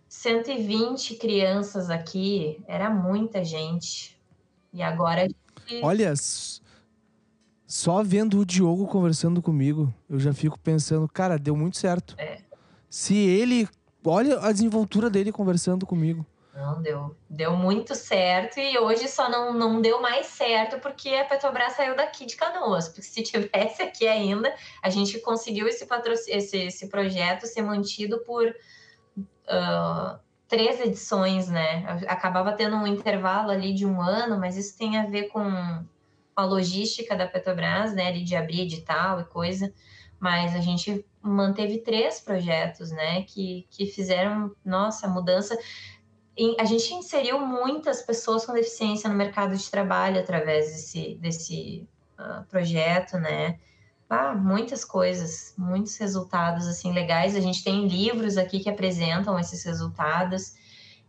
120 0.08 1.16
crianças 1.16 1.90
aqui, 1.90 2.64
era 2.68 2.90
muita 2.90 3.44
gente. 3.44 4.18
E 4.72 4.82
agora. 4.82 5.28
Gente... 5.66 5.84
Olha, 5.84 6.14
só 7.68 8.02
vendo 8.02 8.40
o 8.40 8.46
Diogo 8.46 8.88
conversando 8.88 9.42
comigo, 9.42 9.94
eu 10.10 10.18
já 10.18 10.34
fico 10.34 10.58
pensando, 10.58 11.06
cara, 11.06 11.38
deu 11.38 11.54
muito 11.56 11.78
certo. 11.78 12.16
É. 12.18 12.40
Se 12.90 13.14
ele. 13.14 13.68
Olha 14.06 14.40
a 14.40 14.54
desenvoltura 14.54 15.10
dele 15.10 15.34
conversando 15.34 15.86
comigo. 15.86 16.26
Não, 16.54 16.82
deu, 16.82 17.16
deu 17.30 17.58
muito 17.58 17.94
certo 17.94 18.58
e 18.58 18.80
hoje 18.80 19.10
só 19.10 19.30
não, 19.30 19.54
não 19.54 19.82
deu 19.82 20.02
mais 20.02 20.28
certo 20.28 20.80
porque 20.80 21.10
a 21.10 21.26
Petrobras 21.26 21.74
saiu 21.74 21.94
daqui 21.94 22.26
de 22.26 22.38
Canoas. 22.38 22.88
Porque 22.88 23.02
se 23.02 23.22
tivesse 23.22 23.82
aqui 23.82 24.08
ainda, 24.08 24.56
a 24.82 24.90
gente 24.90 25.20
conseguiu 25.20 25.68
esse, 25.68 25.86
esse, 26.30 26.58
esse 26.58 26.88
projeto 26.88 27.46
ser 27.46 27.64
mantido 27.64 28.20
por 28.20 28.48
uh, 28.48 30.20
três 30.48 30.80
edições, 30.80 31.50
né? 31.50 31.86
Acabava 32.08 32.54
tendo 32.54 32.78
um 32.78 32.88
intervalo 32.88 33.52
ali 33.52 33.74
de 33.74 33.86
um 33.86 34.02
ano, 34.02 34.40
mas 34.40 34.56
isso 34.56 34.78
tem 34.78 34.98
a 34.98 35.06
ver 35.06 35.28
com 35.28 35.42
a 36.38 36.46
logística 36.46 37.16
da 37.16 37.28
Petrobras, 37.28 37.94
né? 37.94 38.12
De 38.12 38.36
abrir 38.36 38.62
edital 38.62 39.20
e 39.20 39.26
coisa. 39.26 39.74
Mas 40.20 40.56
a 40.56 40.60
gente 40.60 41.06
manteve 41.22 41.80
três 41.80 42.20
projetos, 42.20 42.92
né? 42.92 43.24
Que, 43.24 43.68
que 43.72 43.88
fizeram, 43.88 44.56
nossa, 44.64 45.08
mudança. 45.08 45.58
a 46.60 46.66
gente 46.66 46.94
inseriu 46.94 47.40
muitas 47.40 48.04
pessoas 48.04 48.46
com 48.46 48.54
deficiência 48.54 49.10
no 49.10 49.16
mercado 49.16 49.58
de 49.58 49.70
trabalho 49.70 50.20
através 50.20 50.68
desse, 50.68 51.16
desse 51.16 51.88
uh, 52.20 52.46
projeto, 52.48 53.18
né? 53.18 53.60
Ah, 54.10 54.34
muitas 54.34 54.86
coisas, 54.86 55.54
muitos 55.58 55.98
resultados 55.98 56.68
assim 56.68 56.94
legais. 56.94 57.36
A 57.36 57.42
gente 57.42 57.64
tem 57.64 57.88
livros 57.88 58.38
aqui 58.38 58.60
que 58.60 58.70
apresentam 58.70 59.38
esses 59.40 59.64
resultados 59.66 60.56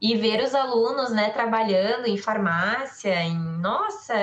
e 0.00 0.16
ver 0.16 0.42
os 0.42 0.54
alunos, 0.54 1.10
né, 1.10 1.30
trabalhando 1.30 2.06
em 2.06 2.16
farmácia, 2.16 3.22
em 3.22 3.36
nossa, 3.36 4.14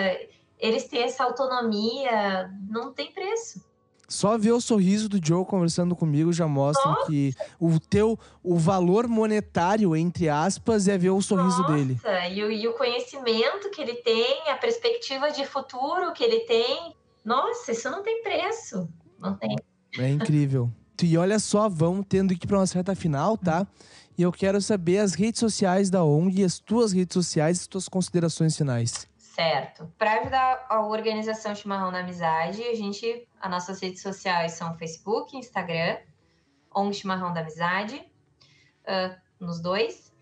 eles 0.60 0.86
têm 0.86 1.04
essa 1.04 1.24
autonomia, 1.24 2.52
não 2.70 2.94
tem 2.94 3.12
preço. 3.12 3.64
Só 4.08 4.38
ver 4.38 4.52
o 4.52 4.62
sorriso 4.62 5.10
do 5.10 5.20
Joe 5.24 5.44
conversando 5.46 5.96
comigo 5.96 6.32
já 6.32 6.48
mostra 6.48 6.92
Nossa. 6.92 7.08
que 7.08 7.34
o 7.60 7.80
teu 7.80 8.20
o 8.44 8.56
valor 8.56 9.08
monetário 9.08 9.96
entre 9.96 10.30
aspas 10.30 10.88
é 10.88 10.96
ver 10.98 11.10
o 11.10 11.22
sorriso 11.22 11.62
Nossa, 11.64 11.74
dele. 11.74 12.00
E 12.32 12.44
o, 12.44 12.52
e 12.52 12.68
o 12.68 12.74
conhecimento 12.74 13.70
que 13.72 13.82
ele 13.82 13.96
tem, 13.96 14.50
a 14.50 14.56
perspectiva 14.56 15.32
de 15.32 15.46
futuro 15.48 16.14
que 16.14 16.24
ele 16.24 16.42
tem, 16.42 16.96
nossa, 17.24 17.72
isso 17.72 17.90
não 17.90 18.04
tem 18.04 18.22
preço. 18.22 18.88
mantém. 19.20 19.56
É 19.98 20.10
incrível. 20.10 20.70
E 21.04 21.18
olha 21.18 21.40
só, 21.40 21.68
vamos 21.68 22.06
tendo 22.08 22.32
aqui 22.34 22.48
para 22.48 22.58
uma 22.58 22.66
certa 22.66 22.96
final, 22.96 23.38
tá? 23.38 23.68
E 24.18 24.22
eu 24.22 24.32
quero 24.32 24.62
saber 24.62 25.00
as 25.00 25.14
redes 25.14 25.42
sociais 25.42 25.90
da 25.90 26.06
ONG, 26.06 26.42
as 26.42 26.58
tuas 26.58 26.94
redes 26.94 27.14
sociais 27.14 27.58
e 27.58 27.62
as 27.62 27.68
tuas 27.68 27.90
considerações 27.90 28.56
finais. 28.56 29.06
Certo. 29.36 29.94
Para 29.98 30.22
ajudar 30.22 30.66
a 30.70 30.80
organização 30.80 31.54
Chimarrão 31.54 31.92
da 31.92 32.00
Amizade, 32.00 32.64
a 32.64 32.74
gente, 32.74 33.28
as 33.38 33.52
nossas 33.52 33.82
redes 33.82 34.02
sociais 34.02 34.54
são 34.54 34.78
Facebook, 34.78 35.36
Instagram, 35.36 35.98
ONG 36.74 36.94
Chimarrão 36.94 37.34
da 37.34 37.42
Amizade, 37.42 37.98
uh, 38.84 39.14
nos 39.38 39.60
dois. 39.60 40.16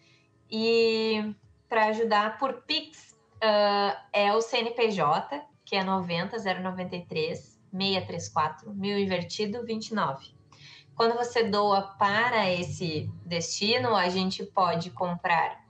E 0.49 1.31
para 1.69 1.85
ajudar 1.85 2.39
por 2.39 2.63
Pix 2.63 3.15
uh, 3.35 3.95
é 4.11 4.33
o 4.33 4.41
CNPJ, 4.41 5.43
que 5.63 5.75
é 5.75 5.83
90 5.83 6.37
093 6.59 7.59
634 7.71 8.73
mil 8.73 8.97
invertido 8.97 9.63
29. 9.63 10.33
Quando 10.95 11.15
você 11.15 11.43
doa 11.43 11.83
para 11.99 12.51
esse 12.51 13.07
destino, 13.23 13.95
a 13.95 14.09
gente 14.09 14.43
pode 14.43 14.89
comprar 14.89 15.63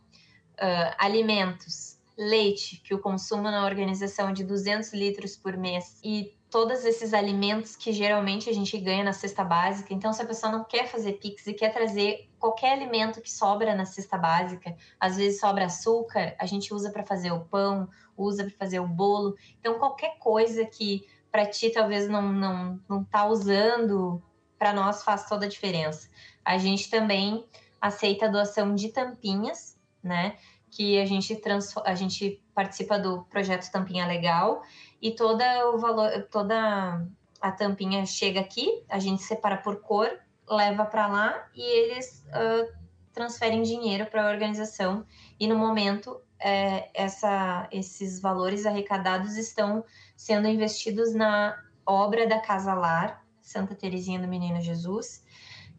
uh, 0.53 0.95
alimentos, 0.97 1.92
leite, 2.17 2.77
que 2.77 2.93
o 2.93 2.99
consumo 2.99 3.43
na 3.43 3.65
organização 3.65 4.29
é 4.29 4.33
de 4.33 4.43
200 4.43 4.93
litros 4.93 5.35
por 5.35 5.57
mês, 5.57 5.99
e 6.03 6.35
todos 6.49 6.85
esses 6.85 7.15
alimentos 7.15 7.75
que 7.75 7.91
geralmente 7.91 8.47
a 8.47 8.53
gente 8.53 8.77
ganha 8.77 9.03
na 9.03 9.11
cesta 9.11 9.43
básica. 9.43 9.91
Então, 9.91 10.13
se 10.13 10.21
a 10.21 10.25
pessoa 10.25 10.51
não 10.51 10.63
quer 10.63 10.87
fazer 10.87 11.13
Pix 11.13 11.47
e 11.47 11.53
quer 11.53 11.73
trazer 11.73 12.29
qualquer 12.37 12.73
alimento 12.73 13.21
que 13.21 13.31
sobra 13.31 13.73
na 13.73 13.85
cesta 13.85 14.19
básica, 14.19 14.75
às 14.99 15.17
vezes 15.17 15.39
sobra 15.39 15.65
açúcar, 15.65 16.35
a 16.37 16.45
gente 16.45 16.71
usa 16.71 16.91
para 16.91 17.03
fazer 17.03 17.31
o 17.31 17.39
pão, 17.45 17.89
usa 18.15 18.43
para 18.43 18.53
fazer 18.53 18.79
o 18.79 18.87
bolo. 18.87 19.35
Então, 19.59 19.79
qualquer 19.79 20.19
coisa 20.19 20.63
que 20.63 21.07
para 21.31 21.47
ti 21.47 21.71
talvez 21.71 22.07
não, 22.07 22.31
não, 22.31 22.79
não 22.87 23.03
tá 23.03 23.25
usando 23.25 24.21
para 24.59 24.71
nós 24.71 25.03
faz 25.03 25.27
toda 25.27 25.47
a 25.47 25.49
diferença. 25.49 26.07
A 26.45 26.59
gente 26.59 26.87
também 26.87 27.43
aceita 27.81 28.27
a 28.27 28.29
doação 28.29 28.75
de 28.75 28.89
tampinhas, 28.89 29.75
né? 30.03 30.37
Que 30.75 30.99
a 30.99 31.05
gente, 31.05 31.39
a 31.85 31.95
gente 31.95 32.41
participa 32.53 32.97
do 32.97 33.23
projeto 33.25 33.69
Tampinha 33.71 34.07
Legal 34.07 34.63
e 35.01 35.11
toda 35.11 35.69
o 35.69 35.77
valor, 35.77 36.27
toda 36.31 37.05
a 37.41 37.51
tampinha 37.51 38.05
chega 38.05 38.39
aqui, 38.39 38.83
a 38.89 38.99
gente 38.99 39.21
separa 39.21 39.57
por 39.57 39.81
cor, 39.81 40.09
leva 40.49 40.85
para 40.85 41.07
lá 41.07 41.47
e 41.53 41.61
eles 41.61 42.25
uh, 42.29 42.73
transferem 43.13 43.61
dinheiro 43.61 44.05
para 44.05 44.25
a 44.25 44.31
organização. 44.31 45.05
E 45.39 45.45
no 45.45 45.57
momento, 45.57 46.21
é, 46.39 46.89
essa, 46.93 47.67
esses 47.71 48.19
valores 48.19 48.65
arrecadados 48.65 49.37
estão 49.37 49.83
sendo 50.15 50.47
investidos 50.47 51.13
na 51.13 51.57
obra 51.85 52.27
da 52.27 52.39
Casa 52.39 52.73
Lar, 52.73 53.23
Santa 53.41 53.75
Terezinha 53.75 54.19
do 54.19 54.27
Menino 54.27 54.61
Jesus, 54.61 55.23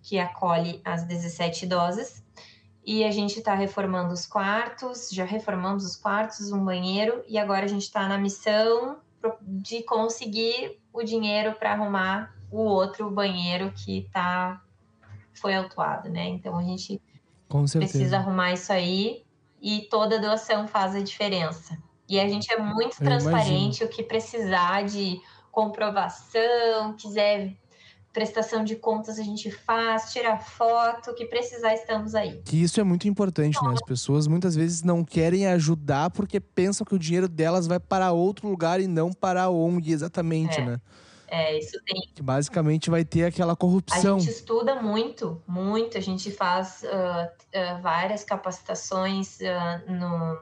que 0.03 0.19
acolhe 0.19 0.81
as 0.85 1.05
17 1.05 1.65
idosas. 1.65 2.23
E 2.87 3.03
a 3.03 3.11
gente 3.11 3.39
está 3.39 3.55
reformando 3.55 4.13
os 4.13 4.27
quartos, 4.27 5.09
já 5.11 5.25
reformamos 5.25 5.85
os 5.85 5.97
quartos, 5.97 6.53
um 6.53 6.63
banheiro, 6.63 7.25
e 7.27 7.39
agora 7.39 7.65
a 7.65 7.69
gente 7.69 7.83
está 7.83 8.07
na 8.07 8.19
missão 8.19 8.99
de 9.41 9.83
conseguir 9.83 10.79
o 10.93 11.03
dinheiro 11.03 11.55
para 11.55 11.73
arrumar 11.73 12.35
o 12.51 12.61
outro 12.61 13.11
banheiro 13.11 13.73
que 13.73 14.09
tá 14.13 14.63
foi 15.33 15.55
autuado, 15.55 16.09
né? 16.09 16.29
Então 16.29 16.57
a 16.59 16.63
gente 16.63 17.01
precisa 17.73 18.19
arrumar 18.19 18.53
isso 18.53 18.73
aí 18.73 19.25
e 19.61 19.89
toda 19.91 20.21
doação 20.21 20.69
faz 20.69 20.95
a 20.95 21.01
diferença. 21.01 21.77
E 22.09 22.21
a 22.21 22.29
gente 22.29 22.53
é 22.53 22.59
muito 22.59 22.97
Eu 23.01 23.07
transparente, 23.07 23.81
imagino. 23.81 23.87
o 23.87 23.89
que 23.89 24.03
precisar 24.03 24.85
de 24.85 25.21
comprovação, 25.51 26.95
quiser 26.97 27.57
prestação 28.15 28.63
de 28.63 28.77
contas 28.77 29.19
a 29.19 29.23
gente 29.23 29.51
faz, 29.51 30.13
tira 30.13 30.39
foto, 30.39 31.11
o 31.11 31.15
que 31.15 31.27
precisar 31.27 31.75
estamos 31.75 32.15
aí. 32.15 32.41
Que 32.45 32.63
isso 32.63 32.81
é 32.81 32.85
muito 32.85 33.09
importante, 33.09 33.63
né? 33.63 33.73
As 33.73 33.83
pessoas 33.83 34.29
muitas 34.29 34.55
vezes 34.55 34.83
não 34.83 35.05
querem 35.05 35.47
ajudar 35.49 36.11
porque 36.11 36.39
pensam 36.39 36.87
que 36.87 36.95
o 36.95 36.99
dinheiro 36.99 37.29
delas 37.29 37.67
vai 37.67 37.81
para 37.81 38.13
outro 38.13 38.49
lugar 38.49 38.81
e 38.81 38.87
não 38.87 39.13
para 39.13 39.43
a 39.43 39.51
ONG 39.51 39.93
exatamente, 39.93 40.61
é. 40.61 40.65
né? 40.65 40.81
É, 41.27 41.59
isso 41.59 41.77
tem. 41.85 42.09
Que 42.15 42.23
basicamente 42.23 42.89
vai 42.89 43.05
ter 43.05 43.25
aquela 43.25 43.57
corrupção. 43.57 44.17
A 44.17 44.21
gente 44.21 44.31
estuda 44.31 44.81
muito, 44.81 45.43
muito. 45.49 45.99
A 45.99 46.01
gente 46.01 46.31
faz 46.31 46.85
uh, 46.85 46.89
uh, 46.89 47.83
várias 47.83 48.23
capacitações 48.23 49.39
uh, 49.41 49.93
no 49.93 50.39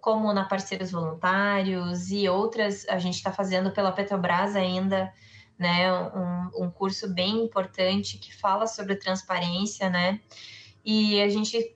como 0.00 0.32
na 0.32 0.44
Parceiros 0.44 0.92
Voluntários 0.92 2.12
e 2.12 2.28
outras 2.28 2.88
a 2.88 2.96
gente 2.96 3.16
está 3.16 3.32
fazendo 3.32 3.72
pela 3.72 3.90
Petrobras 3.90 4.54
ainda, 4.54 5.12
né? 5.58 5.92
Um, 5.92 6.64
um 6.64 6.70
curso 6.70 7.12
bem 7.12 7.44
importante 7.44 8.18
que 8.18 8.34
fala 8.34 8.66
sobre 8.66 8.96
transparência, 8.96 9.88
né? 9.88 10.20
E 10.84 11.20
a 11.20 11.28
gente 11.28 11.74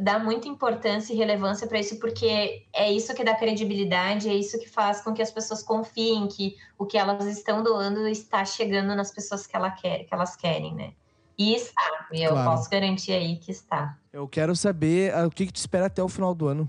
dá 0.00 0.18
muita 0.18 0.48
importância 0.48 1.12
e 1.12 1.16
relevância 1.16 1.66
para 1.66 1.80
isso, 1.80 1.98
porque 1.98 2.64
é 2.72 2.90
isso 2.92 3.14
que 3.14 3.24
dá 3.24 3.34
credibilidade, 3.34 4.28
é 4.28 4.34
isso 4.34 4.58
que 4.58 4.68
faz 4.68 5.00
com 5.00 5.12
que 5.12 5.20
as 5.20 5.30
pessoas 5.30 5.62
confiem 5.62 6.28
que 6.28 6.56
o 6.78 6.86
que 6.86 6.96
elas 6.96 7.26
estão 7.26 7.62
doando 7.62 8.06
está 8.06 8.44
chegando 8.44 8.94
nas 8.94 9.10
pessoas 9.10 9.46
que, 9.46 9.56
ela 9.56 9.70
quer, 9.70 10.04
que 10.04 10.14
elas 10.14 10.36
querem, 10.36 10.74
né? 10.74 10.92
E 11.36 11.54
está, 11.54 12.08
e 12.12 12.22
eu 12.22 12.32
claro. 12.32 12.50
posso 12.50 12.68
garantir 12.68 13.12
aí 13.12 13.36
que 13.36 13.50
está. 13.52 13.96
Eu 14.12 14.26
quero 14.26 14.56
saber 14.56 15.14
uh, 15.14 15.26
o 15.26 15.30
que, 15.30 15.46
que 15.46 15.52
te 15.52 15.56
espera 15.56 15.86
até 15.86 16.02
o 16.02 16.08
final 16.08 16.34
do 16.34 16.48
ano 16.48 16.68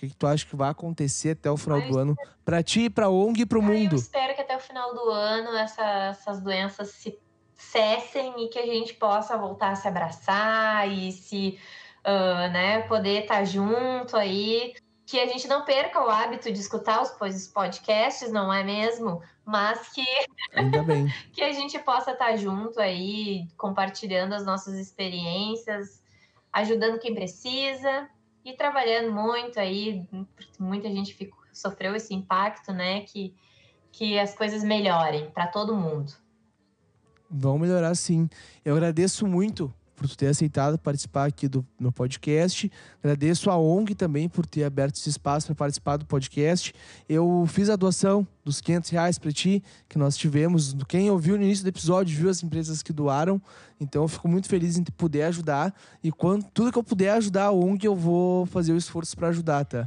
que, 0.00 0.08
que 0.08 0.16
tu 0.16 0.26
acha 0.26 0.46
que 0.46 0.56
vai 0.56 0.70
acontecer 0.70 1.32
até 1.32 1.50
o 1.50 1.56
final 1.56 1.80
do 1.82 1.98
ano 1.98 2.16
para 2.44 2.62
ti, 2.62 2.88
para 2.88 3.10
ONG 3.10 3.42
e 3.42 3.46
para 3.46 3.58
o 3.58 3.62
mundo? 3.62 3.92
Eu 3.92 3.98
espero 3.98 4.34
que 4.34 4.40
até 4.40 4.56
o 4.56 4.60
final 4.60 4.94
do 4.94 5.10
ano 5.10 5.56
essa, 5.56 5.84
essas 5.84 6.40
doenças 6.40 6.88
se 6.92 7.18
cessem 7.54 8.44
e 8.44 8.48
que 8.48 8.58
a 8.58 8.64
gente 8.64 8.94
possa 8.94 9.36
voltar 9.36 9.72
a 9.72 9.76
se 9.76 9.86
abraçar 9.86 10.90
e 10.90 11.12
se 11.12 11.58
uh, 12.00 12.50
né, 12.50 12.80
poder 12.82 13.22
estar 13.22 13.38
tá 13.38 13.44
junto 13.44 14.16
aí. 14.16 14.74
Que 15.04 15.18
a 15.18 15.26
gente 15.26 15.48
não 15.48 15.64
perca 15.64 16.00
o 16.00 16.08
hábito 16.08 16.52
de 16.52 16.60
escutar 16.60 17.02
os 17.02 17.48
podcasts, 17.48 18.30
não 18.30 18.52
é 18.52 18.62
mesmo? 18.62 19.20
Mas 19.44 19.88
que, 19.88 20.04
que 21.34 21.42
a 21.42 21.52
gente 21.52 21.76
possa 21.80 22.12
estar 22.12 22.26
tá 22.26 22.36
junto 22.36 22.80
aí, 22.80 23.48
compartilhando 23.56 24.34
as 24.34 24.46
nossas 24.46 24.74
experiências, 24.74 26.00
ajudando 26.52 27.00
quem 27.00 27.12
precisa 27.12 28.08
e 28.44 28.52
trabalhando 28.54 29.12
muito 29.12 29.58
aí, 29.58 30.06
muita 30.58 30.88
gente 30.88 31.14
ficou, 31.14 31.42
sofreu 31.52 31.94
esse 31.94 32.14
impacto, 32.14 32.72
né? 32.72 33.02
Que, 33.02 33.34
que 33.92 34.18
as 34.18 34.34
coisas 34.34 34.62
melhorem 34.62 35.30
para 35.30 35.46
todo 35.46 35.76
mundo. 35.76 36.12
Vão 37.30 37.58
melhorar 37.58 37.94
sim. 37.94 38.28
Eu 38.64 38.74
agradeço 38.74 39.26
muito 39.26 39.72
por 40.00 40.16
ter 40.16 40.28
aceitado 40.28 40.78
participar 40.78 41.26
aqui 41.26 41.46
do 41.46 41.64
meu 41.78 41.92
podcast. 41.92 42.72
Agradeço 43.04 43.50
a 43.50 43.58
ONG 43.58 43.94
também 43.94 44.30
por 44.30 44.46
ter 44.46 44.64
aberto 44.64 44.96
esse 44.96 45.10
espaço 45.10 45.48
para 45.48 45.54
participar 45.54 45.98
do 45.98 46.06
podcast. 46.06 46.74
Eu 47.06 47.44
fiz 47.46 47.68
a 47.68 47.76
doação 47.76 48.26
dos 48.42 48.62
500 48.62 48.90
reais 48.90 49.18
para 49.18 49.30
ti, 49.30 49.62
que 49.90 49.98
nós 49.98 50.16
tivemos. 50.16 50.74
Quem 50.88 51.10
ouviu 51.10 51.36
no 51.36 51.42
início 51.42 51.62
do 51.62 51.68
episódio 51.68 52.16
viu 52.16 52.30
as 52.30 52.42
empresas 52.42 52.82
que 52.82 52.94
doaram. 52.94 53.40
Então 53.78 54.02
eu 54.02 54.08
fico 54.08 54.26
muito 54.26 54.48
feliz 54.48 54.78
em 54.78 54.84
poder 54.84 55.24
ajudar. 55.24 55.74
E 56.02 56.10
quando 56.10 56.46
tudo 56.54 56.72
que 56.72 56.78
eu 56.78 56.84
puder 56.84 57.12
ajudar 57.12 57.44
a 57.44 57.52
ONG, 57.52 57.84
eu 57.86 57.94
vou 57.94 58.46
fazer 58.46 58.72
o 58.72 58.78
esforço 58.78 59.14
para 59.14 59.28
ajudar, 59.28 59.66
tá? 59.66 59.86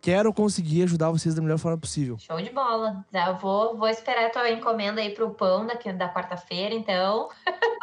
Quero 0.00 0.32
conseguir 0.32 0.84
ajudar 0.84 1.10
vocês 1.10 1.34
da 1.34 1.42
melhor 1.42 1.58
forma 1.58 1.76
possível. 1.76 2.16
Show 2.18 2.40
de 2.40 2.48
bola. 2.48 3.04
Já 3.12 3.32
vou, 3.32 3.76
vou 3.76 3.88
esperar 3.88 4.28
a 4.28 4.30
tua 4.30 4.50
encomenda 4.50 5.02
aí 5.02 5.10
pro 5.14 5.34
pão 5.34 5.66
daqui, 5.66 5.92
da 5.92 6.10
quarta-feira, 6.10 6.74
então. 6.74 7.28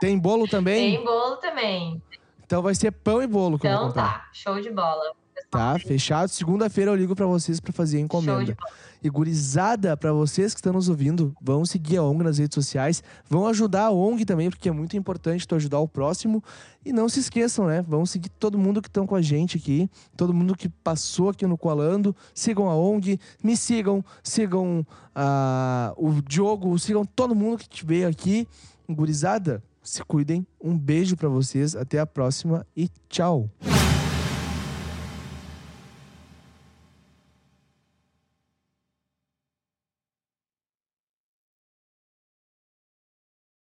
Tem 0.00 0.18
bolo 0.18 0.46
também? 0.46 0.96
Tem 0.96 1.04
bolo 1.04 1.36
também. 1.36 2.02
Então 2.44 2.62
vai 2.62 2.74
ser 2.74 2.90
pão 2.90 3.22
e 3.22 3.26
bolo 3.26 3.58
que 3.58 3.66
então, 3.66 3.78
eu 3.78 3.84
vou 3.86 3.94
comprar. 3.94 4.24
tá, 4.24 4.30
show 4.32 4.60
de 4.60 4.70
bola. 4.70 5.12
Tá, 5.50 5.78
fechado. 5.78 6.28
Segunda-feira 6.28 6.90
eu 6.90 6.94
ligo 6.94 7.14
para 7.16 7.26
vocês 7.26 7.58
para 7.58 7.72
fazer 7.72 7.98
a 7.98 8.00
encomenda. 8.00 8.56
E 9.02 9.08
gurizada, 9.08 9.96
para 9.96 10.12
vocês 10.12 10.52
que 10.52 10.58
estão 10.58 10.72
nos 10.72 10.88
ouvindo, 10.88 11.34
vão 11.40 11.64
seguir 11.64 11.98
a 11.98 12.02
ONG 12.02 12.24
nas 12.24 12.38
redes 12.38 12.54
sociais, 12.54 13.02
vão 13.28 13.46
ajudar 13.46 13.86
a 13.86 13.90
ONG 13.90 14.24
também, 14.24 14.50
porque 14.50 14.68
é 14.68 14.72
muito 14.72 14.96
importante 14.96 15.46
tu 15.46 15.54
ajudar 15.54 15.78
o 15.78 15.88
próximo. 15.88 16.42
E 16.84 16.92
não 16.92 17.08
se 17.08 17.20
esqueçam, 17.20 17.66
né? 17.66 17.82
Vão 17.86 18.04
seguir 18.04 18.28
todo 18.28 18.58
mundo 18.58 18.82
que 18.82 18.88
estão 18.88 19.06
com 19.06 19.14
a 19.14 19.22
gente 19.22 19.56
aqui, 19.56 19.88
todo 20.16 20.34
mundo 20.34 20.56
que 20.56 20.68
passou 20.68 21.30
aqui 21.30 21.46
no 21.46 21.56
Coalando. 21.56 22.14
Sigam 22.34 22.68
a 22.68 22.74
ONG, 22.74 23.20
me 23.42 23.56
sigam, 23.56 24.04
sigam 24.22 24.84
uh, 25.14 25.94
o 25.96 26.20
Diogo, 26.22 26.78
sigam 26.78 27.04
todo 27.04 27.34
mundo 27.34 27.58
que 27.58 27.86
veio 27.86 28.08
aqui. 28.08 28.48
Gurizada, 28.90 29.62
se 29.88 30.04
cuidem. 30.04 30.46
Um 30.62 30.78
beijo 30.78 31.16
para 31.16 31.28
vocês. 31.28 31.74
Até 31.74 31.98
a 31.98 32.06
próxima 32.06 32.66
e 32.76 32.88
tchau. 33.08 33.50